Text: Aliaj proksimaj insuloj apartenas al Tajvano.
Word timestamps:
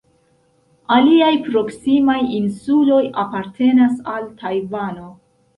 Aliaj 0.95 1.29
proksimaj 1.49 2.17
insuloj 2.39 3.03
apartenas 3.25 3.95
al 4.15 4.29
Tajvano. 4.43 5.17